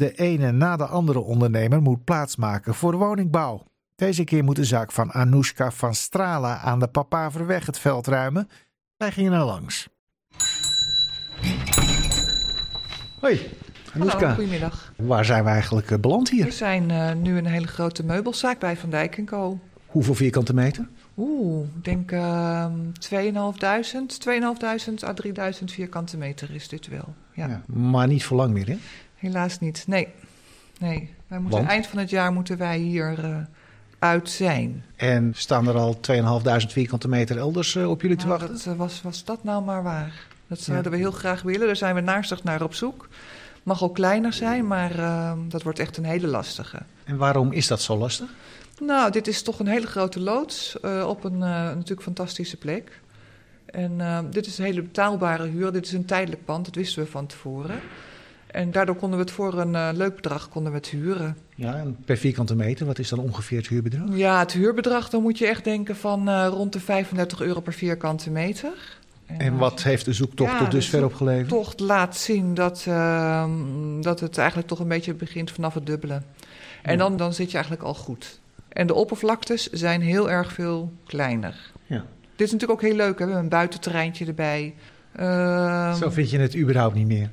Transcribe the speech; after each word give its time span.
De 0.00 0.14
ene 0.14 0.52
na 0.52 0.76
de 0.76 0.86
andere 0.86 1.20
ondernemer 1.20 1.82
moet 1.82 2.04
plaatsmaken 2.04 2.74
voor 2.74 2.96
woningbouw. 2.96 3.62
Deze 3.94 4.24
keer 4.24 4.44
moet 4.44 4.56
de 4.56 4.64
zaak 4.64 4.92
van 4.92 5.12
Anoushka 5.12 5.70
van 5.70 5.94
Strala 5.94 6.58
aan 6.58 6.78
de 6.78 6.86
Papaverweg 6.86 7.66
het 7.66 7.78
veld 7.78 8.06
ruimen. 8.06 8.48
Wij 8.96 9.12
gingen 9.12 9.32
er 9.32 9.44
langs. 9.44 9.88
Hoi, 13.20 13.40
Anoushka. 13.94 14.18
Hallo, 14.18 14.34
goedemiddag. 14.34 14.92
Waar 14.96 15.24
zijn 15.24 15.44
we 15.44 15.50
eigenlijk 15.50 15.90
eh, 15.90 15.98
beland 15.98 16.28
We 16.28 16.36
hier? 16.36 16.52
zijn 16.52 16.90
eh, 16.90 17.14
nu 17.14 17.36
een 17.38 17.46
hele 17.46 17.66
grote 17.66 18.04
meubelzaak 18.04 18.58
bij 18.58 18.76
Van 18.76 18.90
Dijk 18.90 19.22
Co. 19.26 19.58
Hoeveel 19.86 20.14
vierkante 20.14 20.54
meter? 20.54 20.88
Oeh, 21.16 21.66
ik 21.76 21.84
denk 21.84 22.12
ehm 22.12 22.72
2.500, 23.10 23.18
2.500 24.28 25.04
à 25.04 25.14
3.000 25.58 25.64
vierkante 25.64 26.16
meter 26.16 26.54
is 26.54 26.68
dit 26.68 26.88
wel. 26.88 27.14
Ja, 27.34 27.48
Ja, 27.48 27.62
maar 27.66 28.06
niet 28.06 28.24
voor 28.24 28.36
lang 28.36 28.52
meer, 28.52 28.66
hè? 28.66 28.78
Helaas 29.20 29.58
niet. 29.58 29.84
Nee, 29.86 30.08
nee. 30.78 31.14
Wij 31.26 31.38
moeten 31.38 31.58
Want? 31.58 31.70
eind 31.70 31.86
van 31.86 31.98
het 31.98 32.10
jaar 32.10 32.32
moeten 32.32 32.58
wij 32.58 32.78
hier 32.78 33.24
eh, 33.24 33.36
uit 33.98 34.30
zijn. 34.30 34.84
En 34.96 35.32
staan 35.36 35.68
er 35.68 35.74
al 35.74 35.98
2.500 36.60 36.66
vierkante 36.72 37.08
meter 37.08 37.38
elders 37.38 37.74
eh, 37.76 37.90
op 37.90 38.02
jullie 38.02 38.16
te 38.16 38.26
Nou, 38.26 38.38
wachten? 38.38 38.56
dat, 38.56 38.66
eh, 38.66 38.78
was, 38.78 39.02
was 39.02 39.24
dat 39.24 39.44
nou 39.44 39.64
maar 39.64 39.82
waar? 39.82 40.26
Dat 40.46 40.58
Ja. 40.58 40.64
zouden 40.64 40.92
we 40.92 40.98
heel 40.98 41.10
graag 41.10 41.42
willen. 41.42 41.66
Daar 41.66 41.76
zijn 41.76 41.94
we 41.94 42.00
naarstig 42.00 42.42
naar 42.44 42.62
op 42.62 42.74
zoek. 42.74 43.08
Mag 43.62 43.82
ook 43.82 43.94
kleiner 43.94 44.32
zijn, 44.32 44.66
maar 44.66 44.98
ehm, 44.98 45.38
dat 45.48 45.62
wordt 45.62 45.78
echt 45.78 45.96
een 45.96 46.04
hele 46.04 46.26
lastige. 46.26 46.78
En 47.04 47.16
waarom 47.16 47.52
is 47.52 47.66
dat 47.66 47.80
zo 47.82 47.96
lastig? 47.96 48.28
Nou, 48.80 49.10
dit 49.10 49.26
is 49.28 49.42
toch 49.42 49.58
een 49.58 49.66
hele 49.66 49.86
grote 49.86 50.20
loods 50.20 50.80
op 51.06 51.24
een 51.24 51.38
natuurlijk 51.38 52.02
fantastische 52.02 52.56
plek. 52.56 53.00
En 53.66 54.00
eh, 54.00 54.18
dit 54.30 54.46
is 54.46 54.58
een 54.58 54.64
hele 54.64 54.82
betaalbare 54.82 55.46
huur. 55.46 55.72
Dit 55.72 55.86
is 55.86 55.92
een 55.92 56.04
tijdelijk 56.04 56.44
pand, 56.44 56.64
dat 56.64 56.74
wisten 56.74 57.02
we 57.02 57.10
van 57.10 57.26
tevoren. 57.26 57.80
En 58.52 58.70
daardoor 58.70 58.96
konden 58.96 59.18
we 59.18 59.24
het 59.24 59.32
voor 59.34 59.58
een 59.58 59.74
eh, 59.74 59.88
leuk 59.92 60.14
bedrag 60.14 60.48
konden 60.48 60.72
we 60.72 60.78
het 60.78 60.88
huren. 60.88 61.36
Ja, 61.54 61.74
en 61.74 61.96
per 62.04 62.16
vierkante 62.16 62.54
meter, 62.56 62.86
wat 62.86 62.98
is 62.98 63.08
dan 63.08 63.18
ongeveer 63.18 63.58
het 63.58 63.68
huurbedrag? 63.68 64.08
Ja, 64.16 64.38
het 64.38 64.52
huurbedrag, 64.52 65.08
dan 65.08 65.22
moet 65.22 65.38
je 65.38 65.46
echt 65.46 65.64
denken 65.64 65.96
van 65.96 66.28
eh, 66.28 66.46
rond 66.50 66.72
de 66.72 66.80
35 66.80 67.40
euro 67.40 67.60
per 67.60 67.72
vierkante 67.72 68.30
meter. 68.30 68.98
En 69.26 69.56
wat 69.56 69.82
heeft 69.82 70.04
de 70.04 70.12
zoektocht 70.12 70.50
Ja, 70.52 70.58
tot 70.58 70.70
de 70.70 70.76
dusver 70.76 71.04
opgeleverd? 71.04 71.48
tocht 71.48 71.80
laat 71.80 72.16
zien 72.16 72.54
dat, 72.54 72.84
ehm, 72.88 74.00
dat 74.00 74.20
het 74.20 74.38
eigenlijk 74.38 74.68
toch 74.68 74.78
een 74.78 74.88
beetje 74.88 75.14
begint 75.14 75.50
vanaf 75.50 75.74
het 75.74 75.86
dubbele. 75.86 76.22
En 76.82 76.92
Ja. 76.92 76.96
dan, 76.96 77.16
dan 77.16 77.34
zit 77.34 77.46
je 77.48 77.54
eigenlijk 77.54 77.84
al 77.86 77.94
goed. 77.94 78.40
En 78.68 78.86
de 78.86 78.94
oppervlaktes 78.94 79.66
zijn 79.70 80.00
heel 80.00 80.30
erg 80.30 80.52
veel 80.52 80.92
kleiner. 81.06 81.70
Ja. 81.86 82.04
Dit 82.36 82.46
is 82.46 82.52
natuurlijk 82.52 82.80
ook 82.82 82.88
heel 82.88 82.96
leuk, 82.96 83.08
hè? 83.08 83.14
we 83.14 83.20
hebben 83.24 83.38
een 83.38 83.48
buitenterreintje 83.48 84.26
erbij. 84.26 84.74
Ehm, 85.16 85.94
Zo 85.94 86.10
vind 86.10 86.30
je 86.30 86.38
het 86.38 86.56
überhaupt 86.56 86.94
niet 86.94 87.06
meer. 87.06 87.30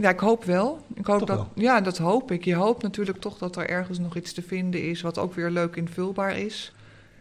Ja, 0.00 0.08
ik 0.08 0.20
hoop 0.20 0.44
wel. 0.44 0.80
Ik 0.94 1.06
hoop 1.06 1.18
Toch 1.18 1.28
dat, 1.28 1.36
wel? 1.36 1.48
Ja, 1.54 1.80
dat 1.80 1.98
hoop 1.98 2.30
ik. 2.30 2.44
Je 2.44 2.54
hoopt 2.54 2.82
natuurlijk 2.82 3.18
toch 3.18 3.38
dat 3.38 3.56
er 3.56 3.68
ergens 3.68 3.98
nog 3.98 4.16
iets 4.16 4.32
te 4.32 4.42
vinden 4.42 4.82
is 4.82 5.00
wat 5.00 5.18
ook 5.18 5.34
weer 5.34 5.50
leuk 5.50 5.76
invulbaar 5.76 6.38
is. 6.38 6.72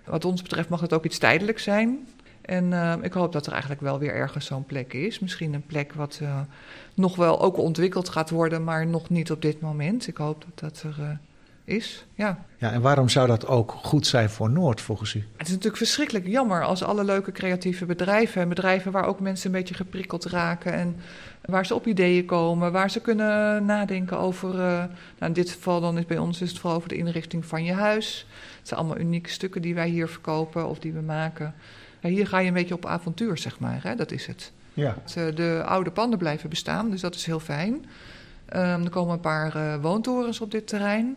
Wat 0.05 0.25
ons 0.25 0.41
betreft 0.41 0.69
mag 0.69 0.81
het 0.81 0.93
ook 0.93 1.05
iets 1.05 1.17
tijdelijks 1.17 1.63
zijn. 1.63 2.07
En 2.41 2.73
eh, 2.73 2.93
ik 3.01 3.13
hoop 3.13 3.31
dat 3.31 3.45
er 3.45 3.51
eigenlijk 3.51 3.81
wel 3.81 3.99
weer 3.99 4.13
ergens 4.13 4.45
zo'n 4.45 4.65
plek 4.65 4.93
is. 4.93 5.19
Misschien 5.19 5.53
een 5.53 5.65
plek 5.65 5.93
wat 5.93 6.19
eh, 6.21 6.39
nog 6.93 7.15
wel 7.15 7.41
ook 7.41 7.57
ontwikkeld 7.57 8.09
gaat 8.09 8.29
worden, 8.29 8.63
maar 8.63 8.87
nog 8.87 9.09
niet 9.09 9.31
op 9.31 9.41
dit 9.41 9.61
moment. 9.61 10.07
Ik 10.07 10.17
hoop 10.17 10.45
dat 10.45 10.59
dat 10.59 10.83
er 10.83 11.03
eh, 11.03 11.09
is. 11.65 12.05
Ja. 12.13 12.45
Ja, 12.57 12.71
en 12.71 12.81
waarom 12.81 13.09
zou 13.09 13.27
dat 13.27 13.47
ook 13.47 13.71
goed 13.71 14.07
zijn 14.07 14.29
voor 14.29 14.49
Noord, 14.49 14.81
volgens 14.81 15.13
u? 15.13 15.19
Het 15.37 15.47
is 15.47 15.53
natuurlijk 15.53 15.77
verschrikkelijk 15.77 16.27
jammer 16.27 16.63
als 16.63 16.83
alle 16.83 17.03
leuke 17.03 17.31
creatieve 17.31 17.85
bedrijven 17.85 18.41
en 18.41 18.49
bedrijven 18.49 18.91
waar 18.91 19.05
ook 19.05 19.19
mensen 19.19 19.45
een 19.45 19.57
beetje 19.57 19.73
geprikkeld 19.73 20.25
raken 20.25 20.73
en 20.73 20.95
waar 21.45 21.65
ze 21.65 21.75
op 21.75 21.87
ideeën 21.87 22.25
komen, 22.25 22.71
waar 22.71 22.89
ze 22.91 23.01
kunnen 23.01 23.65
nadenken 23.65 24.17
over, 24.19 24.49
eh, 24.49 24.57
nou 24.57 24.89
in 25.19 25.33
dit 25.33 25.49
geval 25.49 25.81
dan 25.81 25.97
is 25.97 26.05
bij 26.05 26.17
ons 26.17 26.41
is 26.41 26.49
het 26.49 26.59
vooral 26.59 26.77
over 26.77 26.89
de 26.89 26.97
inrichting 26.97 27.45
van 27.45 27.63
je 27.63 27.73
huis. 27.73 28.27
Het 28.57 28.67
zijn 28.67 28.79
allemaal 28.79 28.99
unieke 28.99 29.29
stukken 29.29 29.61
die 29.61 29.75
wij 29.75 29.89
hier 29.89 30.07
verkopen 30.07 30.69
of 30.69 30.79
die 30.79 30.93
we 30.93 31.01
maken. 31.01 31.53
Ja, 31.99 32.09
hier 32.09 32.27
ga 32.27 32.39
je 32.39 32.47
een 32.47 32.53
beetje 32.53 32.73
op 32.73 32.85
avontuur, 32.85 33.37
zeg 33.37 33.59
maar, 33.59 33.79
hè? 33.83 33.95
dat 33.95 34.11
is 34.11 34.25
het. 34.25 34.51
Ja. 34.73 34.95
Eh, 35.15 35.35
De 35.35 35.63
oude 35.65 35.91
panden 35.91 36.19
blijven 36.19 36.49
bestaan, 36.49 36.89
dus 36.89 37.01
dat 37.01 37.15
is 37.15 37.25
heel 37.25 37.39
fijn. 37.39 37.85
Ehm, 38.45 38.83
er 38.83 38.89
komen 38.89 39.13
een 39.13 39.19
paar 39.19 39.55
eh, 39.55 39.81
woontorens 39.81 40.41
op 40.41 40.51
dit 40.51 40.67
terrein. 40.67 41.15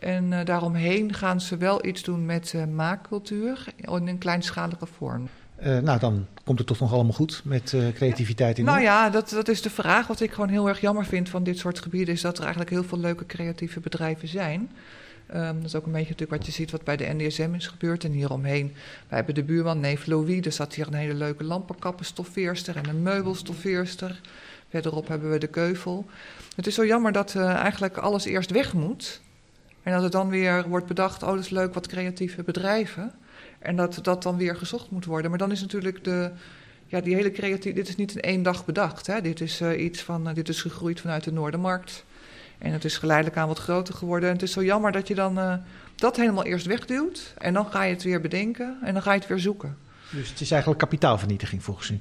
En 0.00 0.32
eh, 0.32 0.44
daaromheen 0.44 1.14
gaan 1.14 1.40
ze 1.40 1.56
wel 1.56 1.86
iets 1.86 2.02
doen 2.02 2.26
met 2.26 2.52
eh, 2.54 2.64
maakcultuur 2.64 3.64
in 3.76 4.08
een 4.08 4.18
kleinschalige 4.18 4.86
vorm. 4.86 5.28
Eh, 5.56 5.78
nou, 5.78 5.98
dan 5.98 6.26
komt 6.44 6.58
het 6.58 6.66
toch 6.66 6.80
nog 6.80 6.92
allemaal 6.92 7.12
goed 7.12 7.40
met 7.44 7.76
creativiteit 7.94 8.58
in 8.58 8.64
Nou 8.64 8.80
ja, 8.80 9.10
dat, 9.10 9.28
dat 9.30 9.48
is 9.48 9.62
de 9.62 9.70
vraag. 9.70 10.06
Wat 10.06 10.20
ik 10.20 10.32
gewoon 10.32 10.48
heel 10.48 10.68
erg 10.68 10.80
jammer 10.80 11.04
vind 11.04 11.28
van 11.28 11.42
dit 11.42 11.58
soort 11.58 11.78
gebieden... 11.78 12.14
is 12.14 12.20
dat 12.20 12.36
er 12.36 12.40
eigenlijk 12.40 12.70
heel 12.70 12.84
veel 12.84 12.98
leuke 12.98 13.26
creatieve 13.26 13.80
bedrijven 13.80 14.28
zijn. 14.28 14.70
Ehm, 15.26 15.54
dat 15.54 15.64
is 15.64 15.74
ook 15.74 15.86
een 15.86 15.92
beetje 15.92 16.10
natuurlijk 16.10 16.38
wat 16.38 16.46
je 16.46 16.52
ziet 16.52 16.70
wat 16.70 16.84
bij 16.84 16.96
de 16.96 17.14
NDSM 17.14 17.54
is 17.54 17.66
gebeurd. 17.66 18.04
En 18.04 18.12
hieromheen, 18.12 18.66
wij 19.08 19.16
hebben 19.16 19.34
de 19.34 19.44
buurman 19.44 19.80
Neef 19.80 20.06
Louis. 20.06 20.46
Er 20.46 20.52
zat 20.52 20.74
hier 20.74 20.86
een 20.86 20.94
hele 20.94 21.14
leuke 21.14 21.44
lampenkappenstoffeerster 21.44 22.76
en 22.76 22.88
een 22.88 23.02
meubelstoffeerster. 23.02 24.20
Verderop 24.68 25.08
hebben 25.08 25.30
we 25.30 25.38
de 25.38 25.46
keuvel. 25.46 26.06
Het 26.56 26.66
is 26.66 26.74
zo 26.74 26.86
jammer 26.86 27.12
dat 27.12 27.36
eigenlijk 27.36 27.96
alles 27.96 28.24
eerst 28.24 28.50
weg 28.50 28.72
moet... 28.72 29.20
En 29.82 29.92
dat 29.92 30.02
het 30.02 30.12
dan 30.12 30.28
weer 30.28 30.68
wordt 30.68 30.86
bedacht, 30.86 31.22
oh 31.22 31.28
dat 31.28 31.38
is 31.38 31.50
leuk, 31.50 31.74
wat 31.74 31.86
creatieve 31.86 32.42
bedrijven. 32.42 33.12
En 33.58 33.76
dat 33.76 33.98
dat 34.02 34.22
dan 34.22 34.36
weer 34.36 34.56
gezocht 34.56 34.90
moet 34.90 35.04
worden. 35.04 35.30
Maar 35.30 35.38
dan 35.38 35.50
is 35.50 35.60
natuurlijk 35.60 36.04
de, 36.04 36.30
ja, 36.86 37.00
die 37.00 37.14
hele 37.14 37.32
creatieve, 37.32 37.76
dit 37.76 37.88
is 37.88 37.96
niet 37.96 38.14
in 38.14 38.20
één 38.20 38.42
dag 38.42 38.64
bedacht. 38.64 39.06
Hè? 39.06 39.20
Dit 39.20 39.40
is 39.40 39.60
eh, 39.60 39.84
iets 39.84 40.02
van, 40.02 40.28
eh, 40.28 40.34
dit 40.34 40.48
is 40.48 40.60
gegroeid 40.60 41.00
vanuit 41.00 41.24
de 41.24 41.32
Noordermarkt. 41.32 42.04
En 42.58 42.72
het 42.72 42.84
is 42.84 42.98
geleidelijk 42.98 43.36
aan 43.36 43.48
wat 43.48 43.58
groter 43.58 43.94
geworden. 43.94 44.28
En 44.28 44.34
het 44.34 44.44
is 44.44 44.52
zo 44.52 44.64
jammer 44.64 44.92
dat 44.92 45.08
je 45.08 45.14
dan 45.14 45.38
eh, 45.38 45.54
dat 45.94 46.16
helemaal 46.16 46.44
eerst 46.44 46.66
wegduwt. 46.66 47.34
En 47.38 47.54
dan 47.54 47.66
ga 47.66 47.82
je 47.82 47.94
het 47.94 48.02
weer 48.02 48.20
bedenken 48.20 48.78
en 48.82 48.92
dan 48.92 49.02
ga 49.02 49.12
je 49.12 49.18
het 49.18 49.28
weer 49.28 49.38
zoeken. 49.38 49.76
Dus 50.10 50.28
het 50.28 50.40
is 50.40 50.50
eigenlijk 50.50 50.80
kapitaalvernietiging, 50.80 51.62
volgens 51.62 51.90
u? 51.90 51.98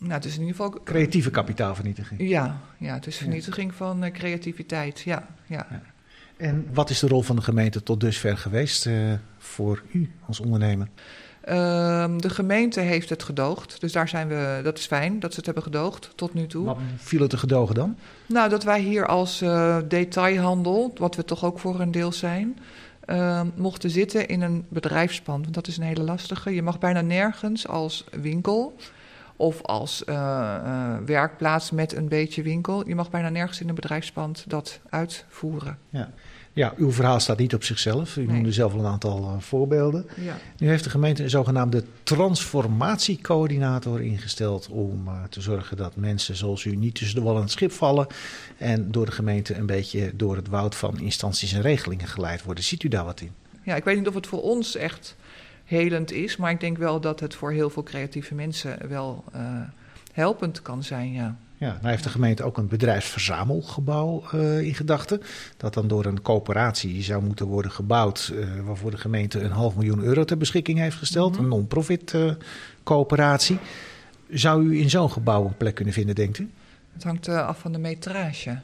Nou, 0.00 0.12
het 0.12 0.24
is 0.24 0.34
in 0.34 0.40
ieder 0.40 0.56
geval... 0.56 0.80
Creatieve 0.84 1.30
kapitaalvernietiging. 1.30 2.20
Ja, 2.20 2.60
ja, 2.78 2.94
het 2.94 3.06
is 3.06 3.16
vernietiging 3.16 3.74
van 3.74 4.10
creativiteit. 4.12 5.00
Ja, 5.00 5.26
ja. 5.46 5.66
En 6.40 6.66
wat 6.72 6.90
is 6.90 6.98
de 6.98 7.08
rol 7.08 7.22
van 7.22 7.36
de 7.36 7.42
gemeente 7.42 7.82
tot 7.82 8.00
dusver 8.00 8.38
geweest 8.38 8.86
eh, 8.86 8.94
voor 9.38 9.82
u 9.92 10.10
als 10.26 10.40
ondernemer? 10.40 10.88
Ehm, 11.40 12.18
de 12.18 12.30
gemeente 12.30 12.80
heeft 12.80 13.08
het 13.08 13.22
gedoogd. 13.22 13.80
Dus 13.80 13.92
daar 13.92 14.08
zijn 14.08 14.28
we, 14.28 14.60
dat 14.62 14.78
is 14.78 14.86
fijn 14.86 15.20
dat 15.20 15.30
ze 15.30 15.36
het 15.36 15.44
hebben 15.44 15.62
gedoogd 15.64 16.12
tot 16.14 16.34
nu 16.34 16.46
toe. 16.46 16.64
Wat 16.64 16.78
viel 16.96 17.20
het 17.20 17.30
te 17.30 17.36
gedogen 17.36 17.74
dan? 17.74 17.96
Nou, 18.26 18.48
dat 18.48 18.64
wij 18.64 18.80
hier 18.80 19.06
als 19.06 19.40
eh, 19.40 19.76
detailhandel, 19.88 20.92
wat 20.96 21.16
we 21.16 21.24
toch 21.24 21.44
ook 21.44 21.58
voor 21.58 21.80
een 21.80 21.90
deel 21.90 22.12
zijn, 22.12 22.58
ehm, 23.04 23.46
mochten 23.56 23.90
zitten 23.90 24.28
in 24.28 24.40
een 24.40 24.64
bedrijfspand. 24.68 25.42
Want 25.42 25.54
dat 25.54 25.66
is 25.66 25.76
een 25.76 25.82
hele 25.82 26.02
lastige. 26.02 26.54
Je 26.54 26.62
mag 26.62 26.78
bijna 26.78 27.00
nergens 27.00 27.68
als 27.68 28.04
winkel 28.20 28.76
of 29.40 29.62
als 29.62 30.04
eh, 30.04 30.14
eh, 30.14 30.96
werkplaats 31.06 31.70
met 31.70 31.96
een 31.96 32.08
beetje 32.08 32.42
winkel, 32.42 32.88
je 32.88 32.94
mag 32.94 33.10
bijna 33.10 33.28
nergens 33.28 33.60
in 33.60 33.68
een 33.68 33.74
bedrijfspand 33.74 34.44
dat 34.48 34.80
uitvoeren. 34.88 35.78
Ja, 36.52 36.72
uw 36.76 36.92
verhaal 36.92 37.20
staat 37.20 37.38
niet 37.38 37.54
op 37.54 37.64
zichzelf. 37.64 38.16
U 38.16 38.24
Nee. 38.24 38.34
noemde 38.34 38.52
zelf 38.52 38.72
al 38.72 38.78
een 38.78 38.86
aantal 38.86 39.22
eh, 39.22 39.32
voorbeelden. 39.38 40.06
Ja. 40.16 40.36
Nu 40.58 40.68
heeft 40.68 40.84
de 40.84 40.90
gemeente 40.90 41.22
een 41.22 41.30
zogenaamde 41.30 41.84
transformatiecoördinator 42.02 44.02
ingesteld 44.02 44.68
om 44.68 45.08
te 45.28 45.40
zorgen 45.40 45.76
dat 45.76 45.96
mensen 45.96 46.36
zoals 46.36 46.64
u 46.64 46.76
niet 46.76 46.94
tussen 46.94 47.16
de 47.16 47.22
wal 47.24 47.36
en 47.36 47.42
het 47.42 47.50
schip 47.50 47.72
vallen 47.72 48.06
en 48.58 48.90
door 48.90 49.06
de 49.06 49.12
gemeente 49.12 49.54
een 49.54 49.66
beetje 49.66 50.12
door 50.16 50.36
het 50.36 50.48
woud 50.48 50.74
van 50.74 50.98
instanties 50.98 51.52
en 51.52 51.60
regelingen 51.60 52.06
geleid 52.08 52.42
worden. 52.42 52.64
Ziet 52.64 52.82
u 52.82 52.88
daar 52.88 53.04
wat 53.04 53.20
in? 53.20 53.30
ja, 53.62 53.76
ik 53.76 53.84
weet 53.84 53.96
niet 53.96 54.08
of 54.08 54.14
het 54.14 54.26
voor 54.26 54.42
ons 54.42 54.76
echt 54.76 55.16
helend 55.70 56.12
is, 56.12 56.36
maar 56.36 56.50
ik 56.50 56.60
denk 56.60 56.78
wel 56.78 57.00
dat 57.00 57.20
het 57.20 57.34
voor 57.34 57.52
heel 57.52 57.70
veel 57.70 57.82
creatieve 57.82 58.34
mensen 58.34 58.88
wel 58.88 59.24
eh, 59.32 59.40
helpend 60.12 60.62
kan 60.62 60.82
zijn, 60.82 61.12
ja. 61.12 61.36
Ja, 61.56 61.72
nou 61.72 61.88
heeft 61.88 62.04
de 62.04 62.10
gemeente 62.10 62.42
ook 62.42 62.58
een 62.58 62.68
bedrijfsverzamelgebouw 62.68 64.22
eh, 64.32 64.60
in 64.60 64.74
gedachten. 64.74 65.22
Dat 65.56 65.74
dan 65.74 65.88
door 65.88 66.04
een 66.04 66.22
coöperatie 66.22 67.02
zou 67.02 67.22
moeten 67.22 67.46
worden 67.46 67.70
gebouwd. 67.70 68.32
eh, 68.34 68.46
waarvoor 68.64 68.90
de 68.90 68.96
gemeente 68.96 69.40
een 69.40 69.50
half 69.50 69.76
miljoen 69.76 70.02
euro 70.02 70.24
ter 70.24 70.36
beschikking 70.36 70.78
heeft 70.78 70.96
gesteld. 70.96 71.32
Mhm. 71.32 71.42
Een 71.42 71.48
non-profit 71.48 72.14
coöperatie. 72.82 73.58
Zou 74.30 74.64
u 74.64 74.80
in 74.80 74.90
zo'n 74.90 75.10
gebouw 75.10 75.44
een 75.44 75.56
plek 75.56 75.74
kunnen 75.74 75.94
vinden, 75.94 76.14
denkt 76.14 76.38
u? 76.38 76.50
Het 76.92 77.02
hangt 77.02 77.28
af 77.28 77.58
van 77.58 77.72
de 77.72 77.78
metrage. 77.78 78.58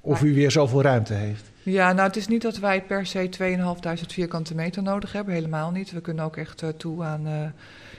Of 0.00 0.22
u 0.22 0.34
weer 0.34 0.50
zoveel 0.50 0.82
ruimte 0.82 1.14
heeft? 1.14 1.51
Ja, 1.64 1.92
nou 1.92 2.06
het 2.06 2.16
is 2.16 2.28
niet 2.28 2.42
dat 2.42 2.58
wij 2.58 2.82
per 2.82 3.06
se 3.06 3.28
2.500 4.00 4.06
vierkante 4.06 4.54
meter 4.54 4.82
nodig 4.82 5.12
hebben, 5.12 5.34
helemaal 5.34 5.70
niet. 5.70 5.92
We 5.92 6.00
kunnen 6.00 6.24
ook 6.24 6.36
echt 6.36 6.62
eh, 6.62 6.68
toe 6.68 7.04
aan, 7.04 7.26
eh, 7.26 7.46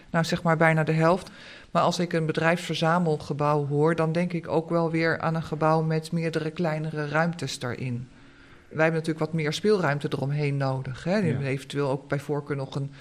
nou 0.10 0.26
zeg 0.26 0.44
maar 0.44 0.58
bijna 0.58 0.84
de 0.84 0.92
helft. 0.92 1.30
Maar 1.72 1.82
als 1.82 2.00
ik 2.00 2.14
een 2.14 2.26
bedrijfsverzamelgebouw 2.26 3.68
hoor, 3.68 3.96
dan 3.96 4.12
denk 4.12 4.34
ik 4.34 4.48
ook 4.48 4.70
wel 4.70 4.92
weer 4.92 5.20
aan 5.20 5.36
een 5.36 5.44
gebouw 5.44 5.82
met 5.82 6.12
meerdere 6.12 6.52
kleinere 6.52 7.08
ruimtes 7.08 7.60
daarin. 7.60 8.08
Wij 8.74 8.84
hebben 8.84 9.00
natuurlijk 9.00 9.26
wat 9.26 9.34
meer 9.34 9.54
speelruimte 9.54 10.08
eromheen 10.12 10.58
nodig. 10.58 11.04
Hè. 11.04 11.18
Ja. 11.18 11.40
Eventueel 11.40 11.90
ook 11.90 12.08
bij 12.08 12.20
voorkeur 12.20 12.56
nog 12.56 12.76
een, 12.76 12.92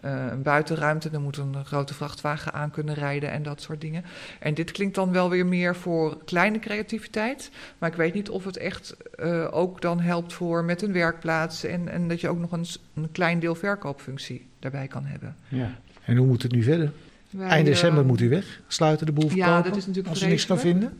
eh, 0.00 0.26
een 0.30 0.42
buitenruimte. 0.42 1.10
Er 1.12 1.20
moet 1.20 1.36
een 1.36 1.64
grote 1.64 1.94
vrachtwagen 1.94 2.52
aan 2.52 2.70
kunnen 2.70 2.94
rijden 2.94 3.30
en 3.30 3.42
dat 3.42 3.62
soort 3.62 3.80
dingen. 3.80 4.04
En 4.40 4.54
dit 4.54 4.70
klinkt 4.70 4.94
dan 4.94 5.12
wel 5.12 5.30
weer 5.30 5.46
meer 5.46 5.76
voor 5.76 6.24
kleine 6.24 6.58
creativiteit. 6.58 7.50
Maar 7.78 7.90
ik 7.90 7.96
weet 7.96 8.14
niet 8.14 8.30
of 8.30 8.44
het 8.44 8.56
echt 8.56 8.96
uh, 9.20 9.48
ook 9.50 9.80
dan 9.80 10.00
helpt 10.00 10.32
voor 10.32 10.64
met 10.64 10.82
een 10.82 10.92
werkplaats. 10.92 11.64
En, 11.64 11.88
en 11.88 12.08
dat 12.08 12.20
je 12.20 12.28
ook 12.28 12.38
nog 12.38 12.52
een, 12.52 12.66
een 12.94 13.12
klein 13.12 13.38
deel 13.38 13.54
verkoopfunctie 13.54 14.46
daarbij 14.58 14.86
kan 14.86 15.04
hebben. 15.04 15.36
Ja. 15.48 15.78
En 16.04 16.16
hoe 16.16 16.26
moet 16.26 16.42
het 16.42 16.52
nu 16.52 16.62
verder? 16.62 16.92
Wij, 17.30 17.48
Eind 17.48 17.66
december 17.66 18.02
uh, 18.02 18.08
moet 18.08 18.20
u 18.20 18.28
weg. 18.28 18.60
Sluiten 18.66 19.06
de 19.06 19.12
boel 19.12 19.28
verkopen? 19.28 19.52
Ja, 19.52 19.62
dat 19.62 19.76
is 19.76 19.86
natuurlijk 19.86 20.14
Als 20.14 20.22
u 20.22 20.26
niks 20.26 20.46
kan 20.46 20.58
vinden? 20.58 20.98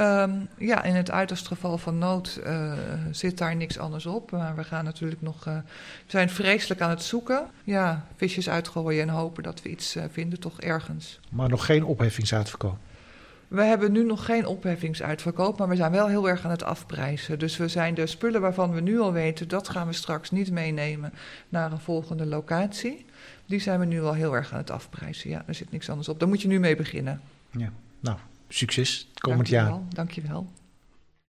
Um, 0.00 0.48
ja, 0.58 0.82
in 0.82 0.94
het 0.94 1.10
uiterste 1.10 1.48
geval 1.48 1.78
van 1.78 1.98
nood 1.98 2.40
uh, 2.46 2.72
zit 3.10 3.38
daar 3.38 3.56
niks 3.56 3.78
anders 3.78 4.06
op. 4.06 4.30
Maar 4.30 4.56
we 4.56 4.64
gaan 4.64 4.84
natuurlijk 4.84 5.22
nog. 5.22 5.46
Uh, 5.46 5.56
we 5.56 5.62
zijn 6.06 6.30
vreselijk 6.30 6.80
aan 6.80 6.90
het 6.90 7.02
zoeken. 7.02 7.46
Ja, 7.64 8.06
visjes 8.16 8.48
uitgooien 8.48 9.02
en 9.02 9.08
hopen 9.08 9.42
dat 9.42 9.62
we 9.62 9.68
iets 9.68 9.96
uh, 9.96 10.04
vinden, 10.10 10.40
toch 10.40 10.60
ergens. 10.60 11.20
Maar 11.28 11.48
nog 11.48 11.66
geen 11.66 11.84
opheffingsuitverkoop? 11.84 12.76
We 13.48 13.62
hebben 13.62 13.92
nu 13.92 14.04
nog 14.04 14.24
geen 14.24 14.46
opheffingsuitverkoop, 14.46 15.58
maar 15.58 15.68
we 15.68 15.76
zijn 15.76 15.92
wel 15.92 16.08
heel 16.08 16.28
erg 16.28 16.44
aan 16.44 16.50
het 16.50 16.62
afprijzen. 16.62 17.38
Dus 17.38 17.56
we 17.56 17.68
zijn 17.68 17.94
de 17.94 18.06
spullen 18.06 18.40
waarvan 18.40 18.72
we 18.72 18.80
nu 18.80 19.00
al 19.00 19.12
weten, 19.12 19.48
dat 19.48 19.68
gaan 19.68 19.86
we 19.86 19.92
straks 19.92 20.30
niet 20.30 20.50
meenemen 20.50 21.12
naar 21.48 21.72
een 21.72 21.80
volgende 21.80 22.26
locatie. 22.26 23.06
Die 23.46 23.60
zijn 23.60 23.80
we 23.80 23.86
nu 23.86 24.02
al 24.02 24.12
heel 24.12 24.34
erg 24.34 24.52
aan 24.52 24.58
het 24.58 24.70
afprijzen. 24.70 25.30
Ja, 25.30 25.42
er 25.46 25.54
zit 25.54 25.70
niks 25.70 25.90
anders 25.90 26.08
op. 26.08 26.18
Daar 26.18 26.28
moet 26.28 26.42
je 26.42 26.48
nu 26.48 26.60
mee 26.60 26.76
beginnen. 26.76 27.20
Ja, 27.50 27.70
nou, 28.00 28.18
succes 28.48 29.06
het 29.10 29.20
komend 29.20 29.48
jaar. 29.48 29.78
Dankjewel. 29.88 30.46